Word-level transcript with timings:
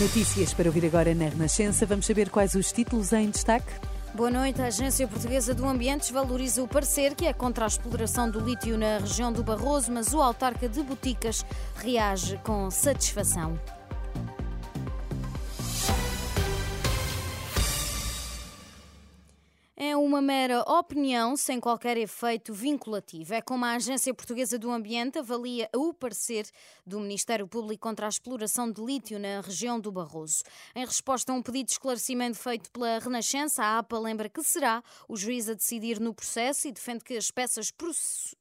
Notícias 0.00 0.54
para 0.54 0.66
ouvir 0.66 0.86
agora 0.86 1.14
na 1.14 1.26
Renascença. 1.26 1.84
Vamos 1.84 2.06
saber 2.06 2.30
quais 2.30 2.54
os 2.54 2.72
títulos 2.72 3.12
em 3.12 3.28
destaque? 3.28 3.70
Boa 4.14 4.30
noite. 4.30 4.62
A 4.62 4.68
Agência 4.68 5.06
Portuguesa 5.06 5.52
do 5.54 5.68
Ambiente 5.68 6.00
desvaloriza 6.00 6.62
o 6.62 6.66
parecer 6.66 7.14
que 7.14 7.26
é 7.26 7.34
contra 7.34 7.66
a 7.66 7.68
exploração 7.68 8.30
do 8.30 8.40
lítio 8.40 8.78
na 8.78 8.96
região 8.96 9.30
do 9.30 9.44
Barroso, 9.44 9.92
mas 9.92 10.14
o 10.14 10.22
autarca 10.22 10.70
de 10.70 10.82
Boticas 10.82 11.44
reage 11.76 12.40
com 12.42 12.70
satisfação. 12.70 13.60
Mera 20.20 20.60
opinião 20.62 21.36
sem 21.36 21.60
qualquer 21.60 21.96
efeito 21.96 22.52
vinculativo. 22.52 23.34
É 23.34 23.40
como 23.40 23.64
a 23.64 23.72
Agência 23.72 24.12
Portuguesa 24.12 24.58
do 24.58 24.70
Ambiente 24.70 25.18
avalia 25.18 25.68
o 25.74 25.92
parecer 25.92 26.46
do 26.86 27.00
Ministério 27.00 27.46
Público 27.46 27.82
contra 27.82 28.06
a 28.06 28.08
exploração 28.08 28.70
de 28.70 28.82
lítio 28.82 29.18
na 29.18 29.40
região 29.40 29.78
do 29.78 29.92
Barroso. 29.92 30.42
Em 30.74 30.84
resposta 30.84 31.32
a 31.32 31.34
um 31.34 31.42
pedido 31.42 31.66
de 31.66 31.72
esclarecimento 31.72 32.38
feito 32.38 32.70
pela 32.70 32.98
Renascença, 32.98 33.62
a 33.62 33.78
APA 33.78 33.98
lembra 33.98 34.28
que 34.28 34.42
será 34.42 34.82
o 35.08 35.16
juiz 35.16 35.48
a 35.48 35.54
decidir 35.54 36.00
no 36.00 36.14
processo 36.14 36.68
e 36.68 36.72
defende 36.72 37.04
que 37.04 37.16
as 37.16 37.30
peças 37.30 37.70
processuais 37.70 38.39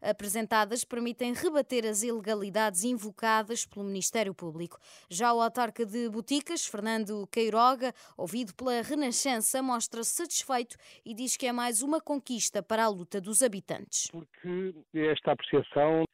apresentadas 0.00 0.84
permitem 0.84 1.32
rebater 1.32 1.84
as 1.86 2.02
ilegalidades 2.02 2.84
invocadas 2.84 3.64
pelo 3.64 3.84
Ministério 3.84 4.34
Público. 4.34 4.78
Já 5.08 5.32
o 5.32 5.40
autarca 5.40 5.84
de 5.84 6.08
Boticas, 6.08 6.66
Fernando 6.66 7.26
Queiroga, 7.28 7.92
ouvido 8.16 8.54
pela 8.54 8.82
Renascença, 8.82 9.62
mostra-se 9.62 10.10
satisfeito 10.10 10.76
e 11.04 11.14
diz 11.14 11.36
que 11.36 11.46
é 11.46 11.52
mais 11.52 11.82
uma 11.82 12.00
conquista 12.00 12.62
para 12.62 12.84
a 12.84 12.88
luta 12.88 13.20
dos 13.20 13.42
habitantes. 13.42 14.08
Porque 14.10 14.74
esta 14.94 15.32
apreciação 15.32 16.04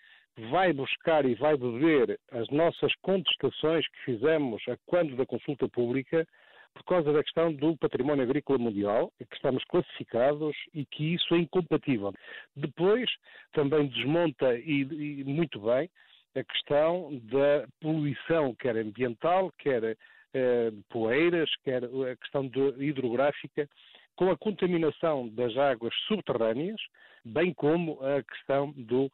vai 0.51 0.73
buscar 0.73 1.25
e 1.25 1.35
vai 1.35 1.57
beber 1.57 2.19
as 2.31 2.49
nossas 2.51 2.93
contestações 3.03 3.87
que 3.89 4.05
fizemos 4.05 4.63
a 4.69 4.77
quando 4.87 5.17
da 5.17 5.27
consulta 5.27 5.69
pública 5.69 6.27
por 6.75 6.85
causa 6.85 7.13
da 7.13 7.23
questão 7.23 7.53
do 7.53 7.77
património 7.77 8.25
agrícola 8.25 8.59
mundial, 8.59 9.13
que 9.19 9.37
estamos 9.37 9.65
classificados 9.65 10.57
e 10.75 10.87
que 10.87 11.15
isso 11.15 11.35
é 11.35 11.39
incompatível. 11.39 12.13
Depois, 12.57 13.11
também 13.53 13.89
desmonta, 13.89 14.55
e, 14.57 15.21
e 15.21 15.25
muito 15.25 15.61
bem, 15.61 15.91
a 16.37 16.45
questão 16.45 17.19
da 17.25 17.67
poluição, 17.81 18.55
quer 18.55 18.77
ambiental, 18.77 19.53
quer 19.59 19.97
eh, 20.35 20.71
poeiras, 20.91 21.51
quer 21.65 21.85
a 21.85 22.17
questão 22.17 22.47
de, 22.47 22.61
hidrográfica, 22.85 23.69
com 24.15 24.31
a 24.31 24.37
contaminação 24.37 25.29
das 25.29 25.57
águas 25.57 25.95
subterrâneas, 26.07 26.81
bem 27.25 27.53
como 27.55 27.99
a 28.03 28.23
questão 28.23 28.73
do, 28.73 29.11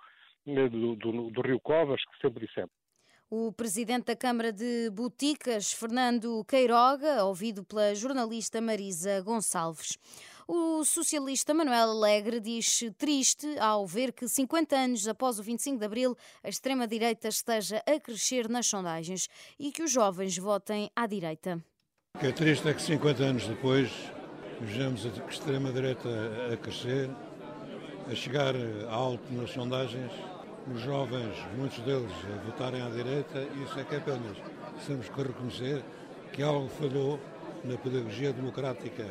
eh, 0.47 0.69
do, 0.69 0.97
do, 0.97 1.31
do 1.31 1.41
rio 1.41 1.61
Covas, 1.61 2.03
que 2.05 2.19
sempre 2.21 2.47
dissemos. 2.47 2.84
O 3.31 3.51
presidente 3.53 4.07
da 4.07 4.17
Câmara 4.17 4.53
de 4.53 4.91
Boticas, 4.91 5.73
Fernando 5.73 6.45
Queiroga, 6.45 7.25
ouvido 7.25 7.65
pela 7.65 7.95
jornalista 7.95 8.61
Marisa 8.61 9.21
Gonçalves. 9.23 9.99
O 10.47 10.85
socialista 10.85 11.55
Manuel 11.55 11.91
Alegre 11.91 12.39
diz 12.39 12.81
triste 12.99 13.59
ao 13.59 13.87
ver 13.87 14.13
que 14.13 14.29
50 14.29 14.77
anos 14.77 15.09
após 15.09 15.39
o 15.39 15.43
25 15.43 15.79
de 15.79 15.87
abril 15.87 16.17
a 16.43 16.51
extrema-direita 16.51 17.29
esteja 17.29 17.83
a 17.87 17.99
crescer 17.99 18.47
nas 18.49 18.67
sondagens 18.67 19.27
e 19.59 19.73
que 19.73 19.83
os 19.83 19.91
jovens 19.91 20.37
votem 20.37 20.91
à 20.95 21.07
direita. 21.07 21.65
O 22.15 22.19
que 22.19 22.27
é 22.27 22.33
triste 22.33 22.69
é 22.69 22.75
que 22.75 22.83
50 22.83 23.23
anos 23.25 23.49
depois 23.49 23.91
vejamos 24.61 25.07
a 25.07 25.09
extrema-direita 25.29 26.09
a 26.53 26.57
crescer, 26.59 27.11
a 28.07 28.15
chegar 28.15 28.55
alto 28.91 29.33
nas 29.33 29.51
sondagens 29.51 30.13
os 30.73 30.81
jovens, 30.81 31.37
muitos 31.57 31.79
deles, 31.81 32.13
a 32.33 32.45
votarem 32.45 32.81
à 32.81 32.89
direita, 32.89 33.43
isso 33.63 33.79
é 33.79 33.85
que 33.85 33.95
é 33.95 33.99
apenas. 33.99 34.37
Temos 34.87 35.09
que 35.09 35.23
reconhecer 35.23 35.85
que 36.33 36.43
algo 36.43 36.69
falhou 36.69 37.21
na 37.65 37.77
pedagogia 37.77 38.33
democrática 38.33 39.05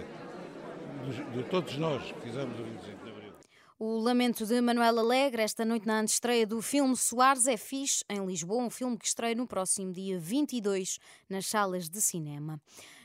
de, 1.34 1.44
todos 1.44 1.78
nós 1.78 2.02
que 2.12 2.22
fizemos 2.22 2.60
o 2.60 2.64
25 2.64 3.04
de 3.04 3.12
Abril. 3.12 3.34
O 3.80 3.98
Lamento 3.98 4.46
de 4.46 4.62
Manuel 4.62 5.00
Alegre, 5.00 5.42
esta 5.42 5.66
noite 5.66 5.86
na 5.86 6.00
antestreia 6.00 6.46
do 6.46 6.62
filme 6.62 6.96
Soares 6.96 7.48
é 7.48 7.58
Fixe, 7.58 8.04
em 8.10 8.26
Lisboa, 8.26 8.64
um 8.64 8.70
filme 8.70 8.98
que 8.98 9.06
estreia 9.06 9.36
no 9.36 9.48
próximo 9.48 9.92
dia 9.92 10.20
22 10.20 11.00
nas 11.30 11.48
salas 11.48 11.90
de 11.90 12.02
cinema. 12.02 12.60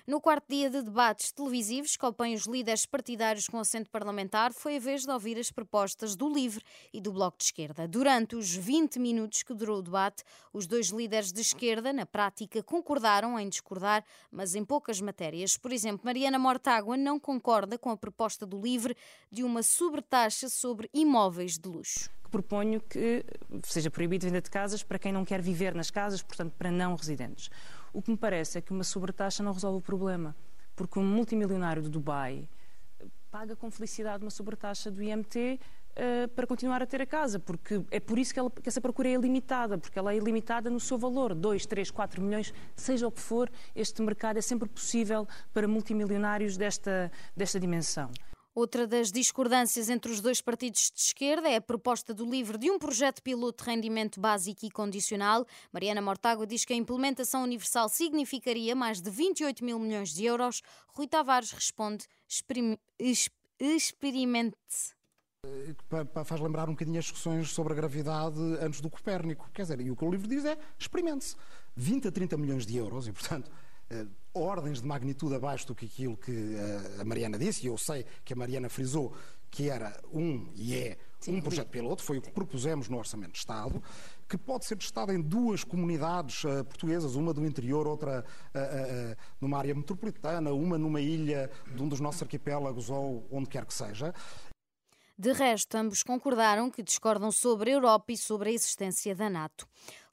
No 0.08 0.22
quarto 0.22 0.46
dia 0.48 0.70
de 0.70 0.80
debates 0.80 1.30
televisivos 1.32 1.94
que 1.94 2.06
opõem 2.06 2.34
os 2.34 2.46
líderes 2.46 2.86
partidários 2.86 3.46
com 3.46 3.58
assento 3.58 3.90
parlamentar, 3.90 4.54
foi 4.54 4.78
a 4.78 4.80
vez 4.80 5.04
de 5.04 5.10
ouvir 5.10 5.38
as 5.38 5.50
propostas 5.50 6.16
do 6.16 6.32
LIVRE 6.32 6.64
e 6.94 6.98
do 6.98 7.12
Bloco 7.12 7.36
de 7.36 7.44
Esquerda. 7.44 7.86
Durante 7.86 8.34
os 8.34 8.54
20 8.54 8.98
minutos 8.98 9.42
que 9.42 9.52
durou 9.52 9.80
o 9.80 9.82
debate, 9.82 10.24
os 10.50 10.66
dois 10.66 10.86
líderes 10.86 11.30
de 11.30 11.42
esquerda, 11.42 11.92
na 11.92 12.06
prática, 12.06 12.62
concordaram 12.62 13.38
em 13.38 13.50
discordar, 13.50 14.02
mas 14.32 14.54
em 14.54 14.64
poucas 14.64 14.98
matérias. 14.98 15.58
Por 15.58 15.72
exemplo, 15.72 16.06
Mariana 16.06 16.38
Mortágua 16.38 16.96
não 16.96 17.20
concorda 17.20 17.76
com 17.76 17.90
a 17.90 17.96
proposta 17.96 18.46
do 18.46 18.58
LIVRE 18.58 18.96
de 19.30 19.44
uma 19.44 19.62
sobretaxa 19.62 20.48
sobre 20.48 20.88
imóveis 20.94 21.58
de 21.58 21.68
luxo 21.68 22.08
proponho 22.30 22.80
que 22.82 23.24
seja 23.64 23.90
proibido 23.90 24.26
vender 24.26 24.42
de 24.42 24.50
casas 24.50 24.82
para 24.82 24.98
quem 24.98 25.12
não 25.12 25.24
quer 25.24 25.40
viver 25.40 25.74
nas 25.74 25.90
casas, 25.90 26.22
portanto, 26.22 26.52
para 26.58 26.70
não 26.70 26.94
residentes. 26.94 27.50
O 27.92 28.02
que 28.02 28.10
me 28.10 28.16
parece 28.16 28.58
é 28.58 28.60
que 28.60 28.72
uma 28.72 28.84
sobretaxa 28.84 29.42
não 29.42 29.52
resolve 29.52 29.78
o 29.78 29.82
problema, 29.82 30.34
porque 30.76 30.98
um 30.98 31.04
multimilionário 31.04 31.82
de 31.82 31.88
Dubai 31.88 32.48
paga 33.30 33.54
com 33.54 33.70
felicidade 33.70 34.24
uma 34.24 34.30
sobretaxa 34.30 34.90
do 34.90 35.02
IMT 35.02 35.36
uh, 35.36 35.64
eh, 35.96 36.26
para 36.28 36.46
continuar 36.46 36.82
a 36.82 36.86
ter 36.86 37.02
a 37.02 37.06
casa, 37.06 37.38
porque 37.38 37.82
é 37.90 38.00
por 38.00 38.18
isso 38.18 38.32
que, 38.32 38.40
ela, 38.40 38.50
que, 38.50 38.68
essa 38.68 38.80
procura 38.80 39.08
é 39.08 39.12
ilimitada, 39.12 39.76
porque 39.76 39.98
ela 39.98 40.12
é 40.12 40.16
ilimitada 40.16 40.70
no 40.70 40.80
seu 40.80 40.96
valor, 40.96 41.34
2, 41.34 41.66
3, 41.66 41.90
4 41.90 42.22
milhões, 42.22 42.54
seja 42.74 43.06
o 43.06 43.12
que 43.12 43.20
for, 43.20 43.50
este 43.76 44.00
mercado 44.00 44.38
é 44.38 44.42
sempre 44.42 44.68
possível 44.68 45.28
para 45.52 45.68
multimilionários 45.68 46.56
desta, 46.56 47.12
desta 47.36 47.60
dimensão. 47.60 48.10
Outra 48.58 48.88
das 48.88 49.12
discordâncias 49.12 49.88
entre 49.88 50.10
os 50.10 50.20
dois 50.20 50.40
partidos 50.40 50.90
de 50.92 51.00
esquerda 51.00 51.48
é 51.48 51.54
a 51.54 51.60
proposta 51.60 52.12
do 52.12 52.28
LIVRE 52.28 52.58
de 52.58 52.68
um 52.68 52.76
projeto 52.76 53.22
piloto 53.22 53.62
de 53.62 53.70
rendimento 53.70 54.20
básico 54.20 54.66
e 54.66 54.68
condicional. 54.68 55.46
Mariana 55.72 56.02
Mortágua 56.02 56.44
diz 56.44 56.64
que 56.64 56.72
a 56.72 56.76
implementação 56.76 57.44
universal 57.44 57.88
significaria 57.88 58.74
mais 58.74 59.00
de 59.00 59.10
28 59.10 59.64
mil 59.64 59.78
milhões 59.78 60.12
de 60.12 60.24
euros. 60.24 60.60
Rui 60.88 61.06
Tavares 61.06 61.52
responde: 61.52 62.08
experimente. 63.60 64.56
Faz 66.24 66.40
lembrar 66.40 66.68
um 66.68 66.72
bocadinho 66.72 66.98
as 66.98 67.04
discussões 67.04 67.50
sobre 67.50 67.74
a 67.74 67.76
gravidade 67.76 68.40
antes 68.60 68.80
do 68.80 68.90
Copérnico. 68.90 69.48
Quer 69.54 69.62
dizer, 69.62 69.80
e 69.80 69.88
o 69.88 69.94
que 69.94 70.04
o 70.04 70.10
livro 70.10 70.26
diz 70.26 70.44
é 70.44 70.58
experimente-se. 70.76 71.36
20 71.76 72.08
a 72.08 72.10
30 72.10 72.36
milhões 72.36 72.66
de 72.66 72.76
euros 72.76 73.06
e, 73.06 73.12
portanto, 73.12 73.48
ordens 74.34 74.80
de 74.80 74.86
magnitude 74.86 75.34
abaixo 75.34 75.66
do 75.66 75.74
que 75.74 75.86
aquilo 75.86 76.16
que 76.16 76.30
uh, 76.30 77.00
a 77.00 77.04
Mariana 77.04 77.38
disse, 77.38 77.64
e 77.64 77.68
eu 77.68 77.78
sei 77.78 78.04
que 78.24 78.32
a 78.32 78.36
Mariana 78.36 78.68
frisou 78.68 79.14
que 79.50 79.70
era 79.70 79.98
um 80.12 80.50
e 80.54 80.74
é 80.74 80.98
Sim, 81.20 81.36
um 81.36 81.40
projeto 81.40 81.68
piloto, 81.68 82.02
foi 82.02 82.18
o 82.18 82.22
que 82.22 82.30
propusemos 82.30 82.88
no 82.88 82.96
Orçamento 82.96 83.32
de 83.32 83.38
Estado, 83.38 83.82
que 84.28 84.38
pode 84.38 84.66
ser 84.66 84.76
testado 84.76 85.12
em 85.12 85.20
duas 85.20 85.64
comunidades 85.64 86.44
uh, 86.44 86.64
portuguesas, 86.64 87.16
uma 87.16 87.32
do 87.34 87.44
interior, 87.44 87.88
outra 87.88 88.24
uh, 88.54 88.58
uh, 88.58 89.16
numa 89.40 89.58
área 89.58 89.74
metropolitana, 89.74 90.52
uma 90.52 90.78
numa 90.78 91.00
ilha 91.00 91.50
de 91.74 91.82
um 91.82 91.88
dos 91.88 91.98
nossos 91.98 92.22
arquipélagos 92.22 92.88
ou 92.88 93.26
onde 93.32 93.48
quer 93.48 93.64
que 93.64 93.74
seja. 93.74 94.14
De 95.18 95.32
resto, 95.32 95.76
ambos 95.76 96.04
concordaram 96.04 96.70
que 96.70 96.80
discordam 96.80 97.32
sobre 97.32 97.72
a 97.72 97.74
Europa 97.74 98.12
e 98.12 98.16
sobre 98.16 98.50
a 98.50 98.52
existência 98.52 99.16
da 99.16 99.28
NATO. 99.28 99.66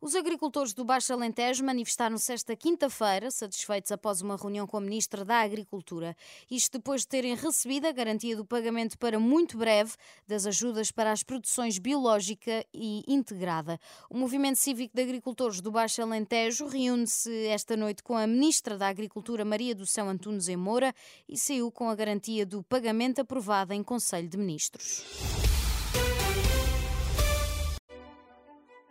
Os 0.05 0.13
agricultores 0.13 0.71
do 0.71 0.85
Baixo 0.85 1.11
Alentejo 1.13 1.65
manifestaram-se 1.65 2.31
esta 2.31 2.55
quinta-feira, 2.55 3.31
satisfeitos 3.31 3.91
após 3.91 4.21
uma 4.21 4.37
reunião 4.37 4.67
com 4.67 4.77
a 4.77 4.79
Ministra 4.79 5.25
da 5.25 5.39
Agricultura. 5.39 6.15
Isto 6.47 6.73
depois 6.73 7.01
de 7.01 7.07
terem 7.07 7.33
recebido 7.33 7.87
a 7.87 7.91
garantia 7.91 8.35
do 8.35 8.45
pagamento 8.45 8.99
para 8.99 9.17
muito 9.17 9.57
breve 9.57 9.93
das 10.27 10.45
ajudas 10.45 10.91
para 10.91 11.11
as 11.11 11.23
produções 11.23 11.79
biológica 11.79 12.63
e 12.71 13.01
integrada. 13.07 13.79
O 14.07 14.15
Movimento 14.15 14.57
Cívico 14.57 14.95
de 14.95 15.01
Agricultores 15.01 15.59
do 15.59 15.71
Baixo 15.71 16.03
Alentejo 16.03 16.67
reúne-se 16.67 17.47
esta 17.47 17.75
noite 17.75 18.03
com 18.03 18.15
a 18.15 18.27
Ministra 18.27 18.77
da 18.77 18.87
Agricultura, 18.87 19.43
Maria 19.43 19.73
do 19.73 19.87
Céu 19.87 20.07
Antunes 20.07 20.47
em 20.47 20.55
Moura, 20.55 20.93
e 21.27 21.35
saiu 21.35 21.71
com 21.71 21.89
a 21.89 21.95
garantia 21.95 22.45
do 22.45 22.61
pagamento 22.61 23.21
aprovada 23.21 23.73
em 23.73 23.81
Conselho 23.81 24.29
de 24.29 24.37
Ministros. 24.37 25.54